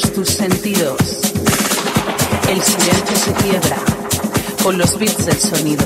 tus 0.00 0.28
sentidos. 0.28 0.96
El 2.48 2.62
silencio 2.62 3.16
se 3.16 3.32
quiebra 3.42 3.76
con 4.62 4.78
los 4.78 4.98
beats 4.98 5.26
del 5.26 5.38
sonido. 5.38 5.84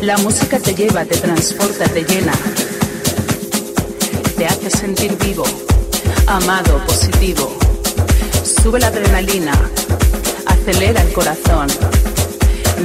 La 0.00 0.16
música 0.18 0.60
te 0.60 0.74
lleva, 0.76 1.04
te 1.04 1.16
transporta, 1.16 1.86
te 1.86 2.04
llena. 2.04 2.32
Te 4.36 4.46
hace 4.46 4.70
sentir 4.70 5.16
vivo, 5.18 5.44
amado, 6.28 6.80
positivo. 6.86 7.52
Sube 8.44 8.78
la 8.78 8.86
adrenalina, 8.86 9.60
acelera 10.46 11.02
el 11.02 11.12
corazón, 11.12 11.66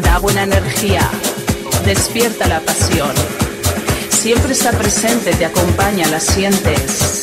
da 0.01 0.17
buena 0.17 0.43
energía, 0.43 1.07
despierta 1.85 2.47
la 2.47 2.61
pasión. 2.61 3.11
Siempre 4.09 4.53
está 4.53 4.71
presente, 4.71 5.35
te 5.35 5.45
acompaña, 5.45 6.07
la 6.07 6.19
sientes. 6.19 7.21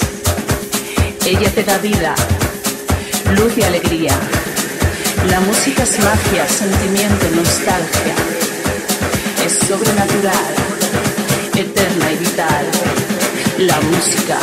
Ella 1.26 1.50
te 1.52 1.64
da 1.64 1.78
vida, 1.78 2.14
luz 3.36 3.56
y 3.56 3.62
alegría. 3.62 4.12
La 5.28 5.40
música 5.40 5.82
es 5.82 5.98
magia, 5.98 6.48
sentimiento, 6.48 7.26
nostalgia. 7.34 8.14
Es 9.44 9.54
sobrenatural, 9.66 10.54
eterna 11.54 12.12
y 12.12 12.16
vital. 12.16 12.66
La 13.58 13.80
música. 13.80 14.38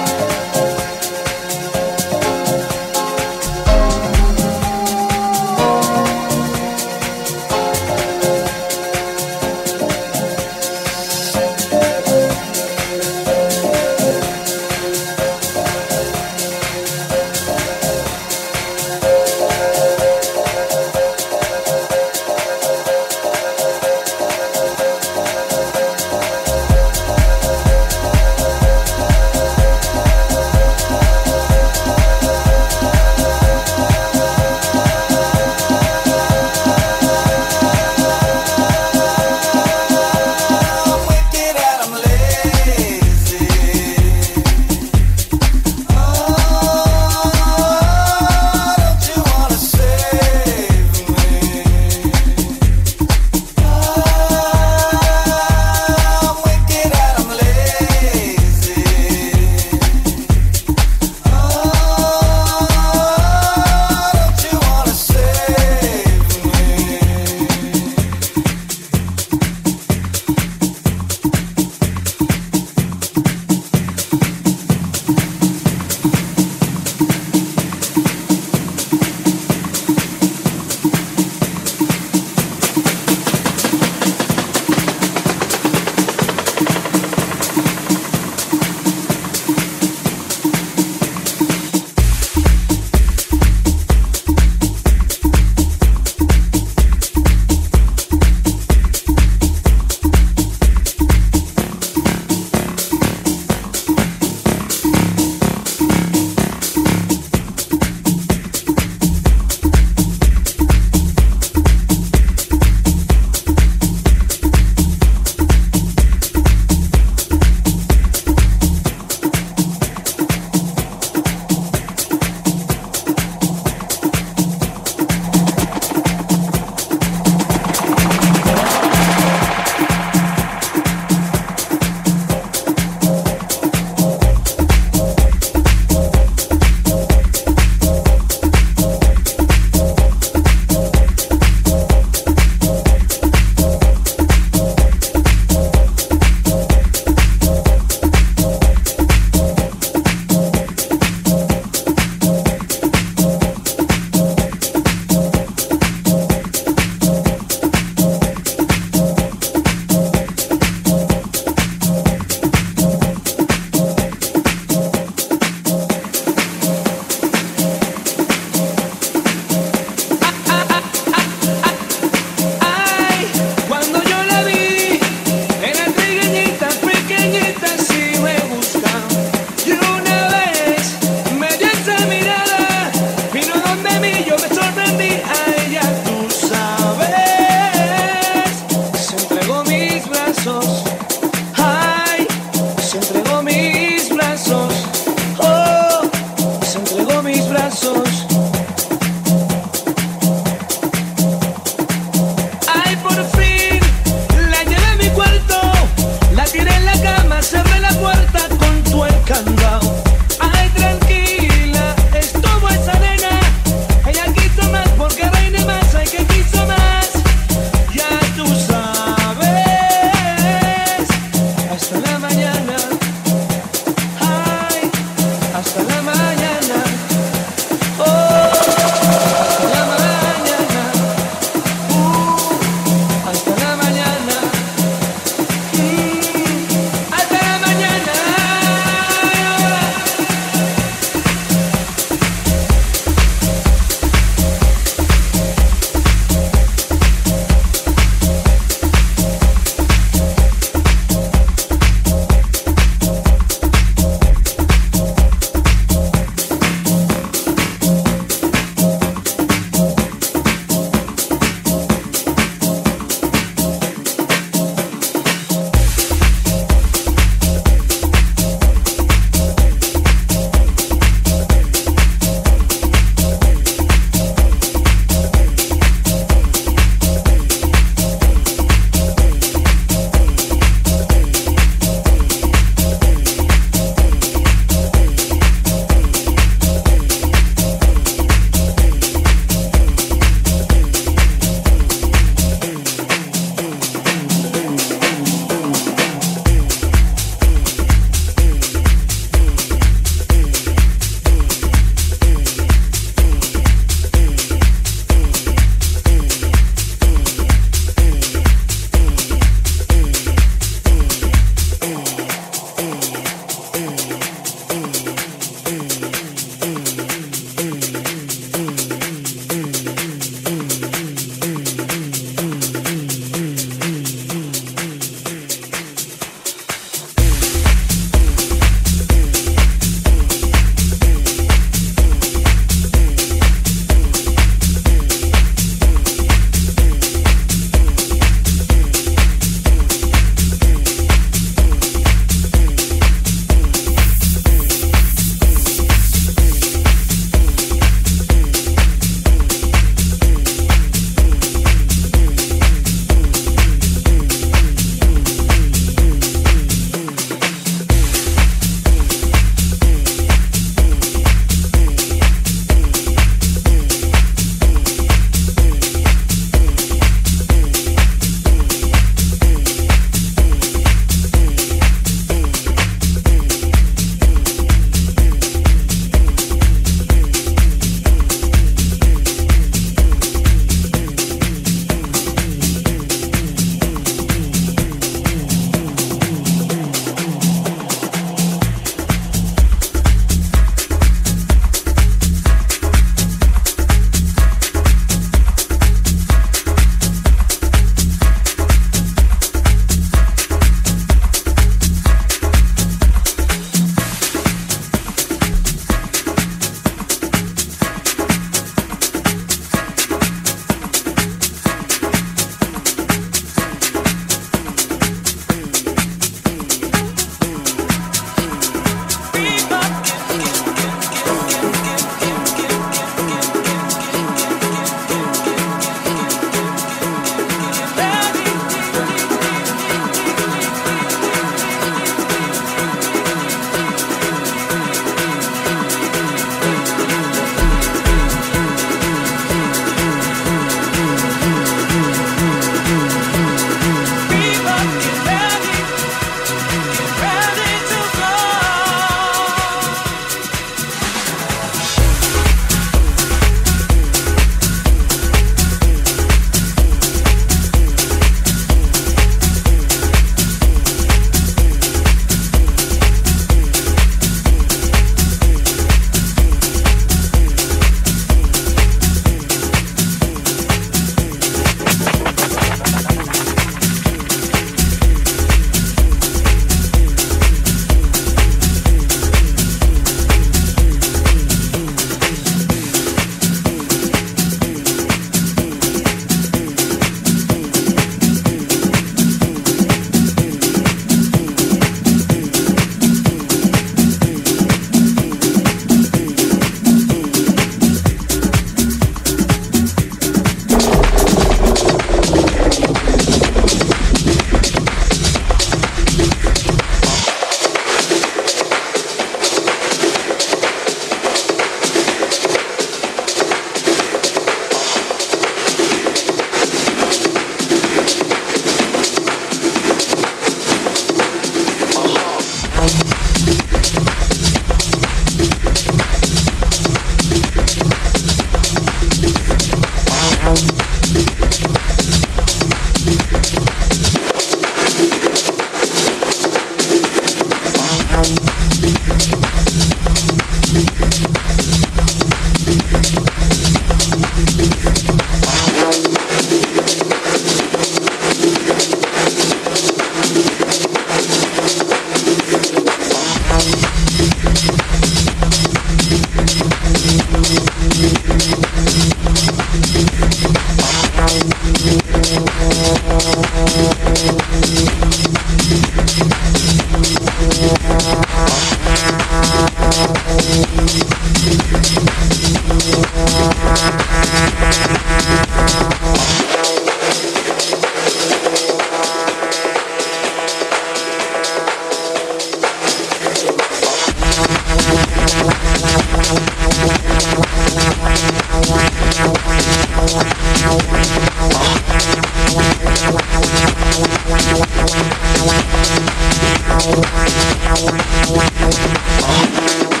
Oh. 598.43 600.00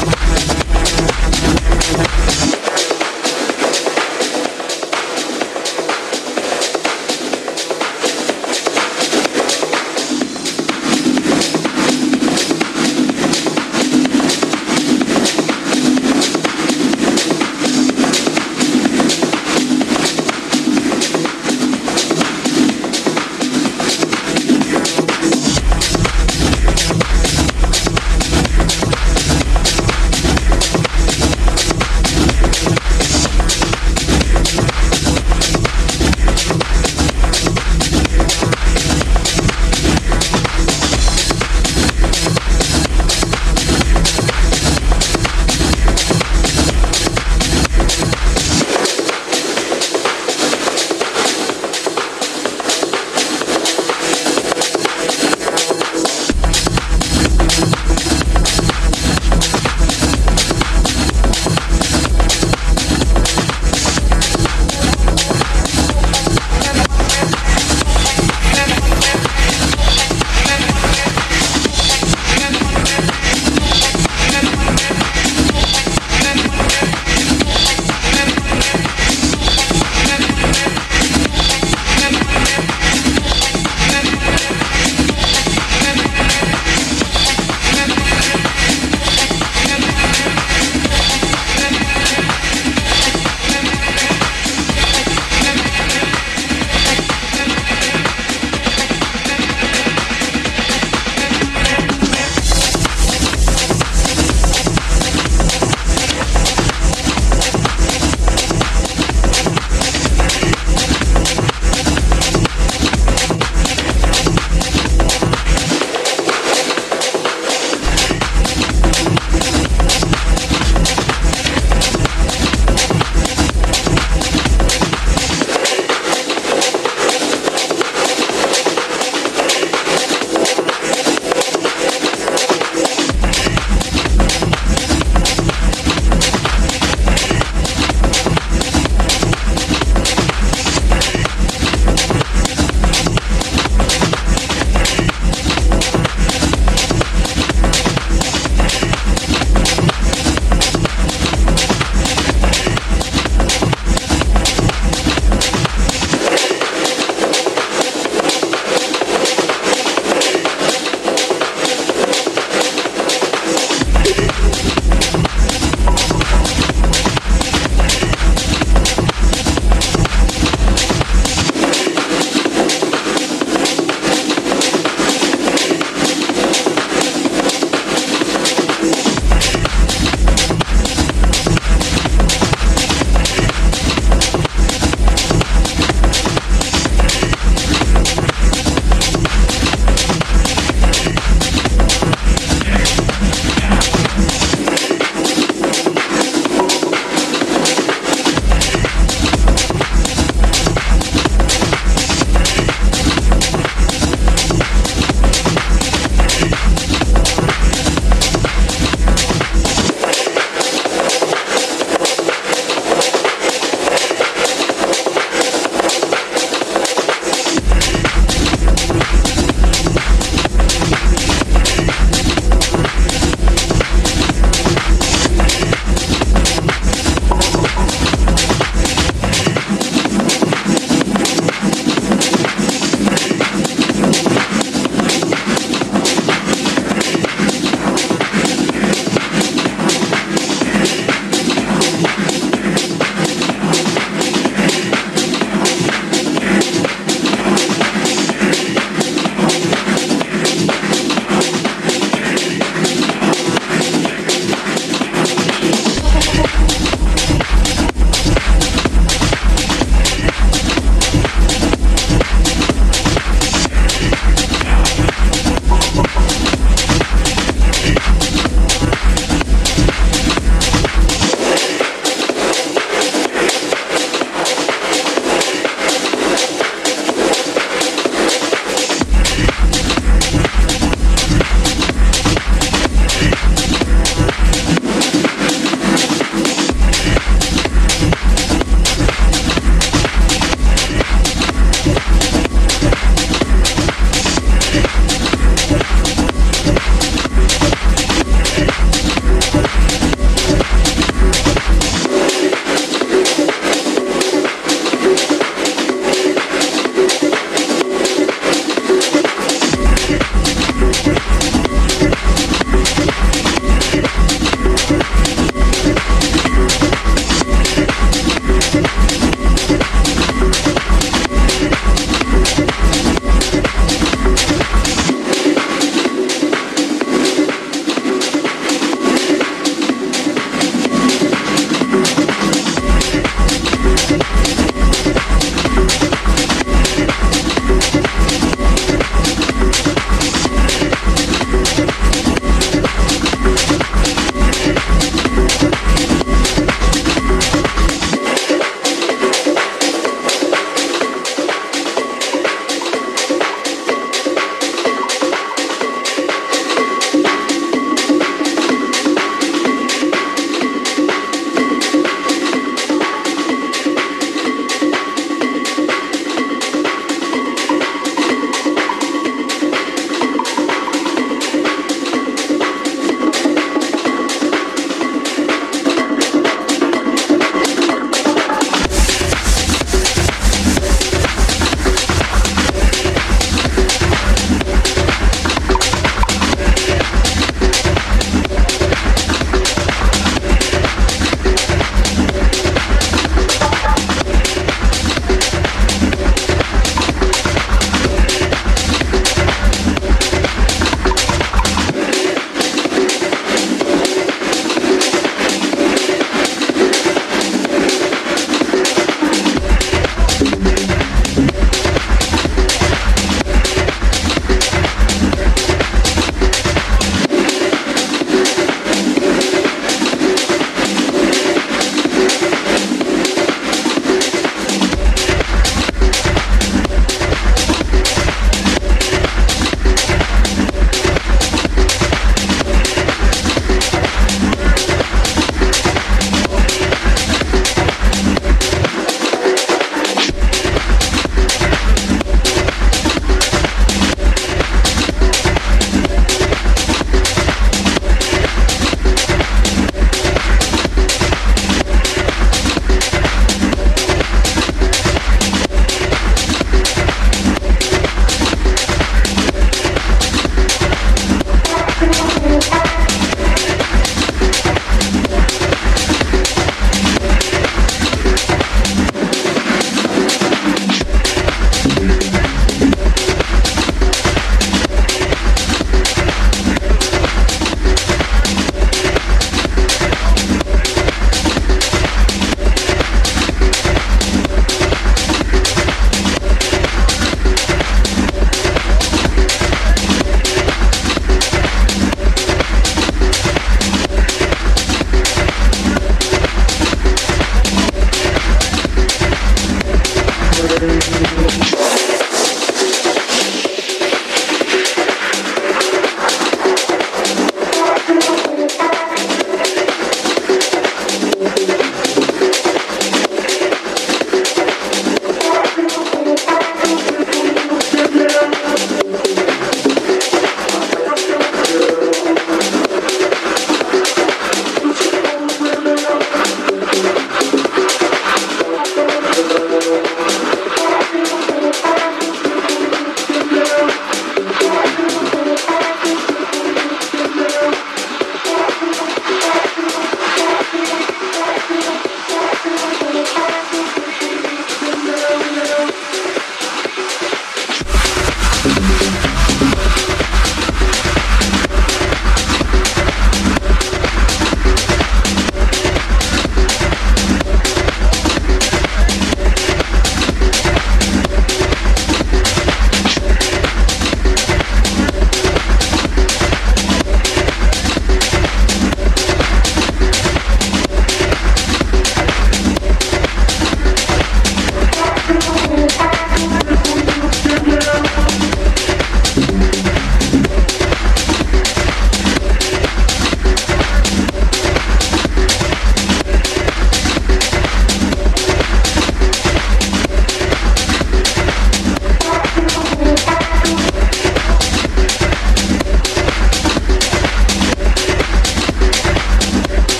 Thank 0.00 0.42
you. 2.92 2.97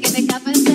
te 0.00 0.02
que 0.02 0.10
te. 0.10 0.65